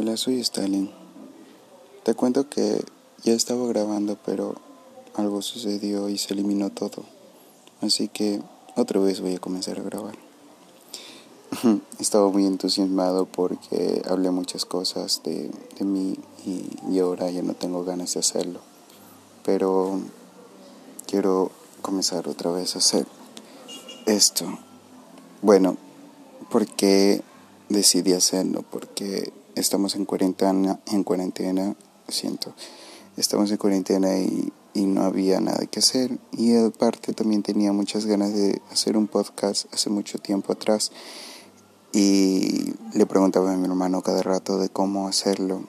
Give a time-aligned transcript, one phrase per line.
[0.00, 0.92] Hola, soy Stalin.
[2.04, 2.84] Te cuento que
[3.24, 4.54] ya estaba grabando, pero
[5.16, 7.02] algo sucedió y se eliminó todo.
[7.80, 8.40] Así que
[8.76, 10.14] otra vez voy a comenzar a grabar.
[11.98, 15.50] Estaba muy entusiasmado porque hablé muchas cosas de,
[15.80, 18.60] mí y ahora ya no tengo ganas de hacerlo.
[19.44, 19.98] Pero
[21.08, 21.50] quiero
[21.82, 23.04] comenzar otra vez a hacer
[24.06, 24.46] esto.
[25.42, 25.76] Bueno,
[26.52, 27.20] ¿por qué
[27.68, 28.62] decidí hacerlo?
[28.70, 31.74] Porque estamos en cuarentena, en cuarentena,
[32.08, 32.54] siento,
[33.16, 36.18] estamos en cuarentena y, y no había nada que hacer.
[36.32, 40.92] Y aparte también tenía muchas ganas de hacer un podcast hace mucho tiempo atrás.
[41.92, 45.62] Y le preguntaba a mi hermano cada rato de cómo hacerlo.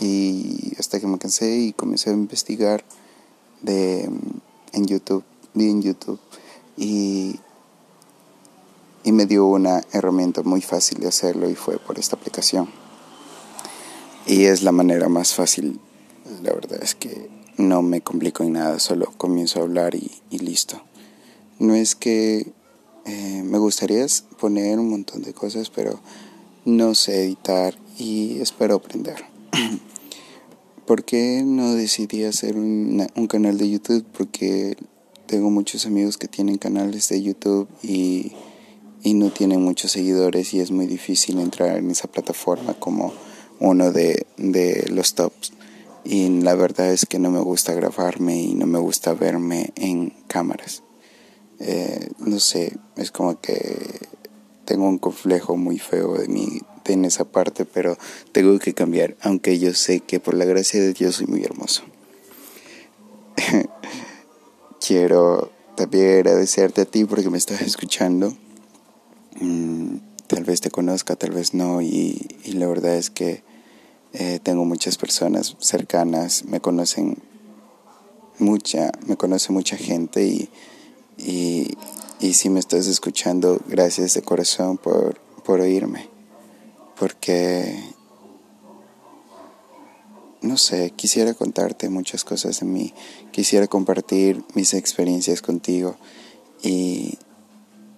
[0.00, 2.84] Y hasta que me cansé y comencé a investigar
[3.62, 4.10] de,
[4.72, 6.20] en YouTube, vi en YouTube.
[6.76, 7.40] Y
[9.04, 12.83] y me dio una herramienta muy fácil de hacerlo y fue por esta aplicación.
[14.26, 15.80] Y es la manera más fácil,
[16.42, 20.82] la verdad es que no me complico en nada, solo comienzo a hablar y, listo.
[21.58, 22.52] No es que
[23.04, 24.06] eh, me gustaría
[24.40, 26.00] poner un montón de cosas, pero
[26.64, 29.24] no sé editar y espero aprender.
[30.86, 34.04] ¿Por qué no decidí hacer un canal de YouTube?
[34.16, 34.76] Porque
[35.26, 38.32] tengo muchos amigos que tienen canales de YouTube y
[39.04, 43.12] y no tiene muchos seguidores y es muy difícil entrar en esa plataforma como
[43.60, 45.52] uno de, de los tops.
[46.04, 50.10] Y la verdad es que no me gusta grabarme y no me gusta verme en
[50.26, 50.82] cámaras.
[51.60, 54.00] Eh, no sé, es como que
[54.64, 57.96] tengo un complejo muy feo de mí en esa parte, pero
[58.32, 61.82] tengo que cambiar, aunque yo sé que por la gracia de Dios soy muy hermoso.
[64.86, 68.36] Quiero también agradecerte a ti porque me estás escuchando
[69.40, 73.42] Mm, tal vez te conozca, tal vez no, y, la verdad es que
[74.12, 77.18] eh, tengo muchas personas cercanas, me conocen
[78.38, 80.48] mucha, me conoce mucha gente y,
[81.18, 81.76] y,
[82.20, 86.08] y si me estás escuchando, gracias de corazón por, por oírme,
[86.98, 87.94] porque
[90.44, 92.92] no sé, quisiera contarte muchas cosas de mí,
[93.32, 95.96] quisiera compartir mis experiencias contigo
[96.62, 97.18] y,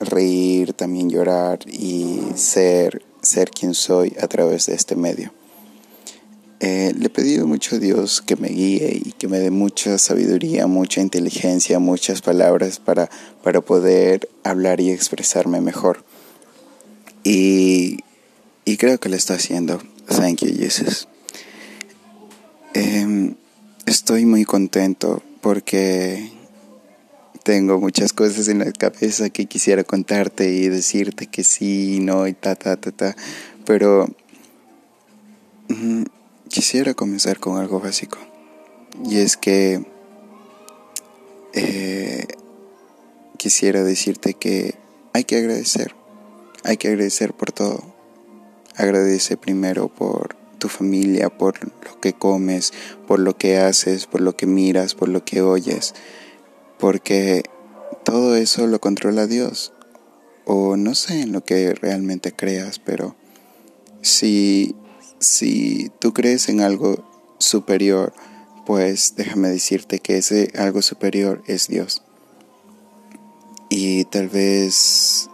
[0.00, 5.32] reír, también llorar y ser, ser quien soy a través de este medio.
[6.62, 9.96] Eh, le he pedido mucho a Dios que me guíe y que me dé mucha
[9.96, 13.08] sabiduría, mucha inteligencia, muchas palabras para,
[13.42, 16.04] para poder hablar y expresarme mejor.
[17.24, 18.00] Y,
[18.66, 19.80] y creo que lo está haciendo.
[20.06, 21.08] Thank you, Jesus.
[22.74, 23.36] Em,
[23.86, 26.30] estoy muy contento porque
[27.42, 32.34] tengo muchas cosas en la cabeza que quisiera contarte y decirte que sí, no y
[32.34, 33.16] ta, ta, ta, ta.
[33.64, 34.08] Pero
[36.48, 38.18] quisiera comenzar con algo básico.
[39.04, 39.84] Y es que
[41.54, 42.26] eh,
[43.38, 44.74] quisiera decirte que
[45.12, 45.94] hay que agradecer.
[46.64, 47.82] Hay que agradecer por todo.
[48.76, 52.72] Agradece primero por tu familia, por lo que comes,
[53.06, 55.94] por lo que haces, por lo que miras, por lo que oyes
[56.80, 57.42] porque
[58.04, 59.72] todo eso lo controla Dios.
[60.46, 63.14] O no sé en lo que realmente creas, pero
[64.00, 64.74] si,
[65.18, 67.04] si tú crees en algo
[67.38, 68.12] superior,
[68.66, 72.02] pues déjame decirte que ese algo superior es Dios.
[73.68, 75.28] Y tal vez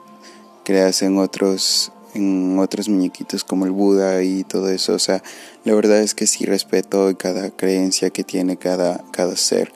[0.65, 5.23] creas en otros en otros muñequitos como el Buda y todo eso, o sea,
[5.65, 9.71] la verdad es que sí respeto cada creencia que tiene cada cada ser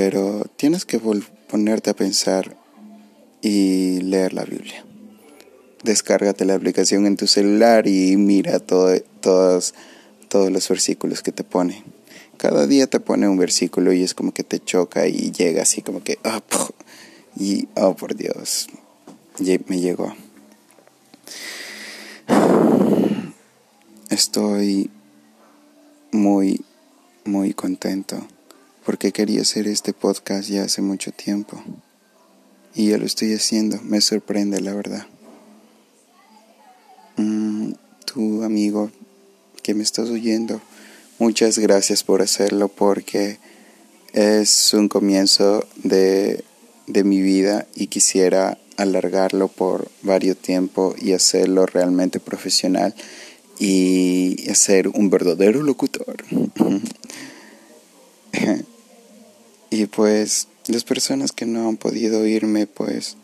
[0.00, 1.00] pero tienes que
[1.48, 2.56] ponerte a pensar
[3.42, 4.84] y leer la Biblia.
[5.82, 9.74] Descárgate la aplicación en tu celular y mira todo, todos,
[10.28, 11.82] todos los versículos que te pone.
[12.36, 15.82] Cada día te pone un versículo y es como que te choca y llega así
[15.82, 16.68] como que, oh,
[17.36, 18.68] y oh por Dios,
[19.66, 20.14] me llegó.
[24.10, 24.92] Estoy
[26.12, 26.64] muy,
[27.24, 28.24] muy contento
[28.88, 31.62] porque quería hacer este podcast ya hace mucho tiempo.
[32.74, 35.06] Y ya lo estoy haciendo, me sorprende la verdad.
[37.18, 37.72] Mm,
[38.06, 38.90] tu amigo
[39.62, 40.62] que me estás oyendo,
[41.18, 43.36] muchas gracias por hacerlo porque
[44.14, 46.42] es un comienzo de,
[46.86, 52.94] de mi vida y quisiera alargarlo por varios tiempo y hacerlo realmente profesional
[53.58, 56.24] y ser un verdadero locutor.
[59.70, 63.16] Y pues las personas que no han podido oírme, pues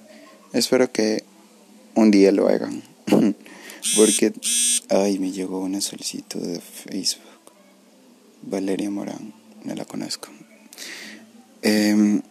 [0.53, 1.23] espero que
[1.94, 2.82] un día lo hagan.
[3.97, 4.32] Porque,
[4.88, 7.53] ay, me llegó una solicitud de Facebook.
[8.43, 9.32] Valeria Morán,
[9.62, 10.31] no la conozco.
[11.62, 12.23] Em,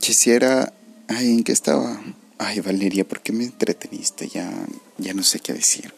[0.00, 0.72] quisiera,
[1.08, 2.02] ay, ¿en qué estaba?
[2.38, 4.26] Ay, Valeria, ¿por qué me entreteniste?
[4.26, 4.50] Ya,
[4.96, 5.92] ya no sé qué decir.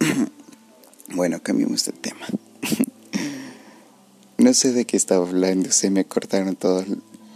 [1.14, 2.26] bueno, cambiemos de tema.
[4.38, 6.84] No sé de qué estaba hablando, se me cortaron todo,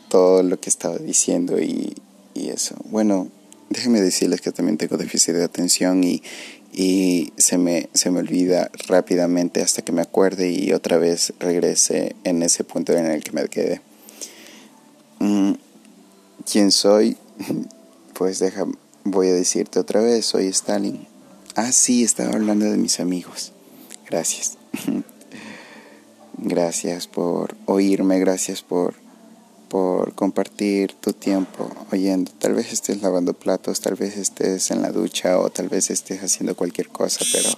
[0.08, 1.94] todo lo que estaba diciendo y,
[2.34, 2.76] y eso.
[2.84, 3.28] Bueno,
[3.70, 6.22] déjenme decirles que también tengo déficit de atención y,
[6.72, 12.14] y se, me, se me olvida rápidamente hasta que me acuerde y otra vez regrese
[12.24, 13.80] en ese punto en el que me quedé.
[15.18, 15.52] Mm,
[16.50, 17.16] ¿Quién soy?
[18.12, 18.66] Pues deja,
[19.02, 21.06] voy a decirte otra vez, soy Stalin.
[21.54, 23.52] Ah, sí, estaba hablando de mis amigos.
[24.10, 24.58] Gracias.
[26.42, 28.94] gracias por oírme, gracias por
[29.70, 32.32] por compartir tu tiempo oyendo.
[32.32, 36.22] Tal vez estés lavando platos, tal vez estés en la ducha o tal vez estés
[36.24, 37.48] haciendo cualquier cosa, pero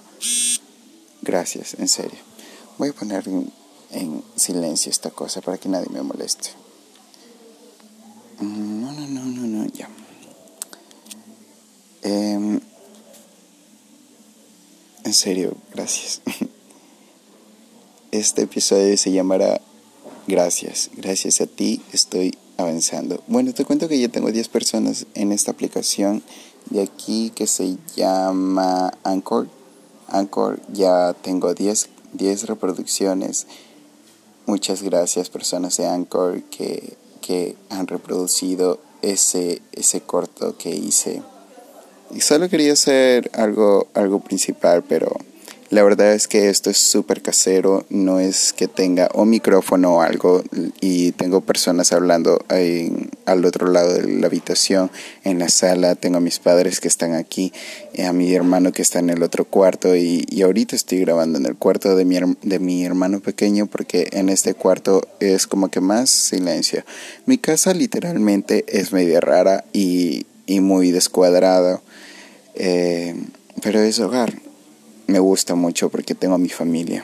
[1.23, 2.19] gracias, en serio.
[2.77, 3.25] Voy a poner
[3.91, 6.49] en, silencio esta cosa para que nadie me moleste.
[8.39, 9.89] No, no, no, no, no, ya.
[12.03, 12.59] Em,
[15.03, 16.21] en serio, gracias.
[18.13, 19.59] Este episodio se llamará
[20.27, 23.23] Gracias, gracias a ti estoy avanzando.
[23.25, 26.21] Bueno, te cuento que ya tengo 10 personas en esta aplicación
[26.69, 29.47] de aquí que se llama Anchor.
[30.09, 33.47] Anchor ya tengo 10, 10 reproducciones.
[34.45, 41.23] Muchas gracias personas de Anchor que, que han reproducido ese, ese corto que hice.
[42.13, 45.17] Y solo quería hacer algo, algo principal, pero
[45.69, 50.01] la verdad es que esto es súper casero, no es que tenga un micrófono o
[50.01, 50.43] algo
[50.81, 52.45] y tengo personas hablando
[53.25, 54.91] al otro lado de la habitación,
[55.23, 57.53] en la sala, tengo a mis padres que están aquí,
[58.05, 61.55] a mi hermano que está en el otro cuarto y, ahorita estoy grabando en el
[61.55, 66.09] cuarto de mi, de mi hermano pequeño porque en este cuarto es como que más
[66.09, 66.83] silencio.
[67.25, 71.81] Mi casa literalmente es media rara y, muy descuadrada,
[72.53, 73.15] eh,
[73.63, 74.42] pero es hogar
[75.07, 77.03] me gusta mucho porque tengo a mi familia.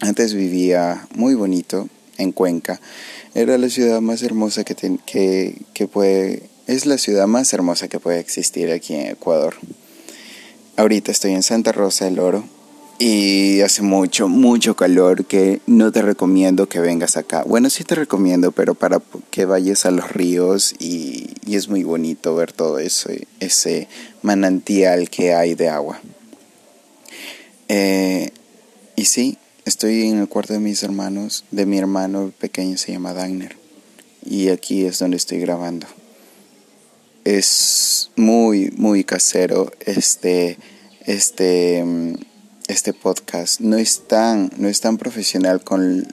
[0.00, 2.80] Antes vivía muy bonito en Cuenca.
[3.34, 4.74] Era la ciudad más hermosa que,
[5.04, 6.44] que, que puede...
[6.66, 9.54] Es la ciudad más hermosa que puede existir aquí en Ecuador.
[10.76, 12.44] Ahorita estoy en Santa Rosa del Oro
[12.98, 17.44] y hace mucho, mucho calor que no te recomiendo que vengas acá.
[17.46, 21.84] Bueno, sí te recomiendo, pero para que vayas a los ríos y, y es muy
[21.84, 23.88] bonito ver todo eso, ese
[24.22, 26.00] manantial que hay de agua.
[27.68, 28.30] Eh,
[28.94, 33.12] y sí, estoy en el cuarto de mis hermanos, de mi hermano pequeño se llama
[33.12, 33.56] Dagner.
[34.24, 35.86] Y aquí es donde estoy grabando.
[37.24, 40.58] Es muy, muy casero este,
[41.04, 41.84] este,
[42.68, 43.60] este podcast.
[43.60, 46.06] No es tan, no es tan profesional con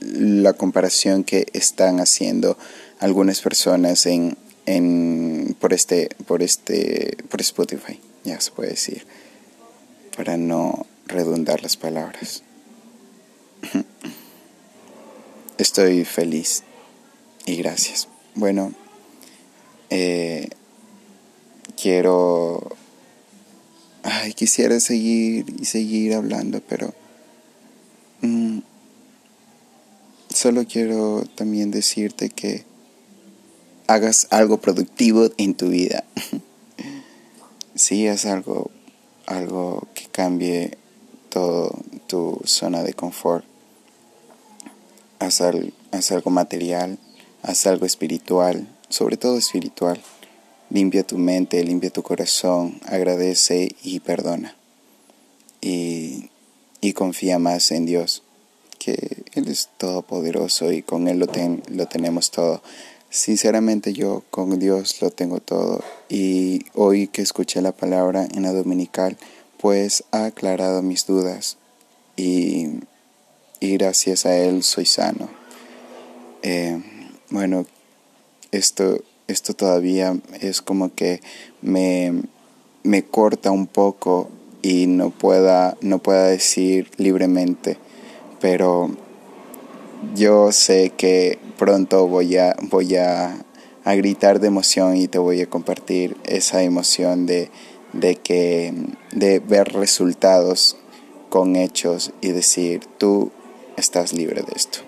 [0.00, 2.58] la comparación que están haciendo
[2.98, 9.06] algunas personas en, en, por, este, por, este, por Spotify, ya se puede decir
[10.20, 12.42] para no redundar las palabras.
[15.56, 16.62] Estoy feliz
[17.46, 18.06] y gracias.
[18.34, 18.74] Bueno,
[19.88, 20.50] eh,
[21.74, 22.76] quiero...
[24.02, 26.92] Ay, quisiera seguir y seguir hablando, pero...
[28.20, 28.58] Mm,
[30.28, 32.66] solo quiero también decirte que
[33.86, 36.04] hagas algo productivo en tu vida.
[37.74, 38.70] sí, es algo
[39.30, 40.76] algo que cambie
[41.28, 43.44] todo tu zona de confort.
[45.20, 46.98] Haz, algo material,
[47.42, 50.00] haz algo espiritual, sobre todo espiritual.
[50.70, 54.56] Limpia tu mente, limpia tu corazón, agradece y perdona.
[55.60, 56.30] Y,
[56.80, 58.22] y confía más en Dios,
[58.78, 61.26] que Él es todopoderoso y con Él lo,
[61.68, 62.62] lo tenemos todo.
[63.10, 65.82] Sinceramente yo con Dios lo tengo todo.
[66.08, 69.18] Y hoy que escuché la palabra en la dominical
[69.58, 71.58] pues ha aclarado mis dudas.
[72.16, 72.68] Y,
[73.60, 75.28] gracias a Él soy sano.
[76.42, 76.80] Eh,
[77.30, 77.66] bueno,
[78.52, 81.20] esto, esto todavía es como que
[81.62, 82.22] me,
[82.84, 84.30] me corta un poco
[84.62, 87.76] y no pueda, no pueda decir libremente,
[88.40, 88.90] pero
[90.14, 93.44] yo sé que pronto voy a, voy a,
[93.84, 97.50] gritar de emoción y te voy a compartir esa emoción de,
[97.92, 98.72] de, que,
[99.12, 100.78] de ver resultados
[101.28, 103.30] con hechos y decir, tú
[103.76, 104.78] estás libre de esto.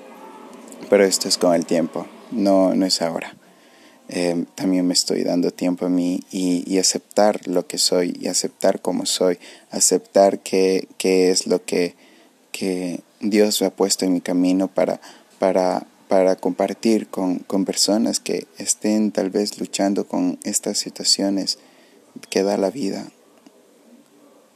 [0.89, 3.37] Pero esto es con el tiempo, no, no es ahora.
[4.09, 8.81] eh, también me estoy dando tiempo a mí y, aceptar lo que soy y aceptar
[8.81, 9.39] cómo soy,
[9.71, 11.97] aceptar qué, es lo que,
[12.51, 15.03] que Dios me ha puesto en mi camino para,
[15.39, 21.59] para, para compartir con, con personas que estén tal vez luchando con estas situaciones
[22.29, 23.11] que da la vida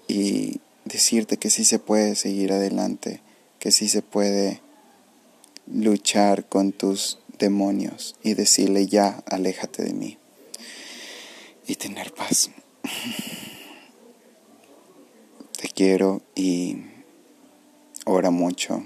[0.06, 3.22] y decirte que sí se puede seguir adelante,
[3.58, 4.60] que sí se puede
[5.66, 10.18] luchar con tus demonios y decirle ya, aléjate de mí
[11.66, 12.50] y tener paz.
[15.58, 16.82] Te quiero y
[18.04, 18.84] ora mucho.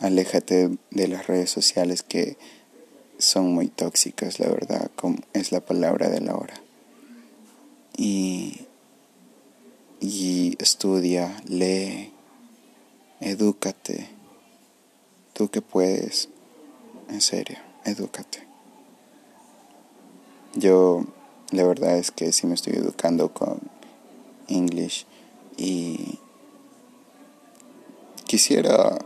[0.00, 2.36] Aléjate de las redes sociales que
[3.18, 4.90] son muy tóxicas, la verdad,
[5.32, 6.54] es la palabra de la hora.
[7.96, 8.66] Y,
[10.00, 12.12] y estudia, lee,
[13.20, 14.08] edúcate.
[15.32, 16.28] Tú que puedes,
[17.08, 18.46] en serio edúcate.
[20.54, 21.04] Yo
[21.50, 23.60] la verdad es que sí me estoy educando con
[24.48, 25.06] English
[25.56, 26.18] y
[28.26, 28.98] quisiera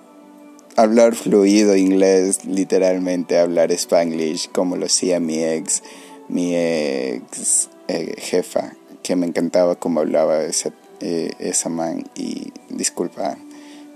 [0.77, 5.83] hablar fluido inglés, literalmente hablar spanglish como lo hacía mi ex,
[6.29, 13.37] mi ex eh, jefa, que me encantaba como hablaba esa, eh, esa man y disculpa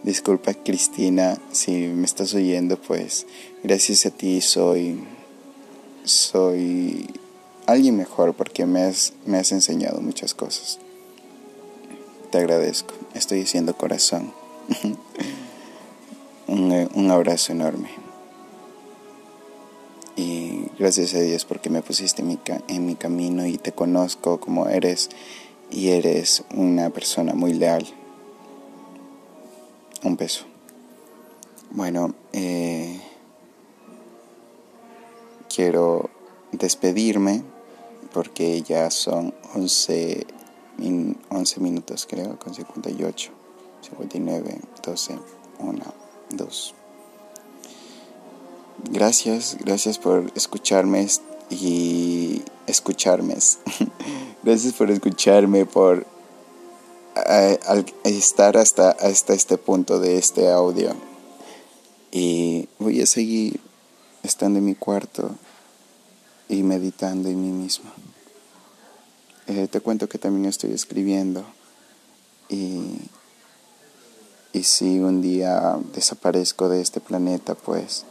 [0.02, 3.26] Disculpa Cristina, si me estás oyendo, pues
[3.64, 5.00] gracias a ti soy
[6.04, 7.10] soy
[7.66, 10.78] alguien mejor porque me has, me has enseñado muchas cosas.
[12.30, 14.32] Te agradezco, estoy diciendo corazón.
[16.46, 17.90] un, un abrazo enorme.
[20.16, 22.38] Y gracias a Dios porque me pusiste en mi,
[22.68, 25.10] en mi camino y te conozco como eres
[25.70, 27.86] y eres una persona muy leal
[30.06, 30.44] un peso.
[31.70, 33.00] Bueno, eh,
[35.54, 36.10] quiero
[36.52, 37.42] despedirme
[38.12, 40.26] porque ya son 11,
[41.30, 43.32] 11 minutos creo, con 58,
[43.82, 45.18] 59, 12,
[45.58, 45.84] 1,
[46.30, 46.74] 2.
[48.90, 51.08] Gracias, gracias por escucharme
[51.50, 53.36] y escucharme.
[54.42, 56.06] gracias por escucharme, por
[58.04, 60.94] estar hasta, hasta este punto de este audio.
[62.12, 63.60] Y voy a seguir
[64.22, 65.34] estando en mi cuarto
[66.48, 67.90] y meditando en mí mismo.
[69.46, 71.44] Eh, te cuento que también estoy escribiendo
[72.48, 72.98] y,
[74.56, 78.06] y si un día desaparezco de este planeta, pues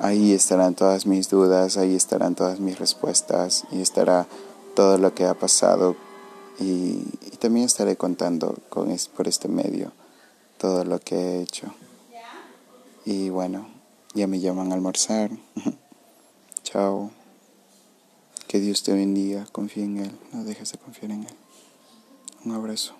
[0.00, 4.26] ahí estarán todas mis dudas, ahí estarán todas mis respuestas y estará
[4.74, 5.94] todo lo que ha pasado
[6.58, 7.04] y,
[7.38, 9.92] también estaré contando con por este medio
[10.58, 11.72] todo lo que he hecho.
[13.06, 13.66] Y bueno,
[14.12, 15.30] ya me llaman a almorzar.
[16.64, 17.10] Chao.
[18.46, 19.46] Que Dios te bendiga.
[19.52, 20.18] Confía en Él.
[20.32, 21.34] No dejes de confiar en Él.
[22.44, 22.99] Un abrazo.